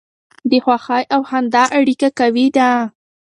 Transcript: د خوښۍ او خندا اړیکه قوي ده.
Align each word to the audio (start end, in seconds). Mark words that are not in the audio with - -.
د 0.49 0.51
خوښۍ 0.63 1.03
او 1.13 1.21
خندا 1.29 1.63
اړیکه 1.79 2.09
قوي 2.19 2.47
ده. 2.57 2.69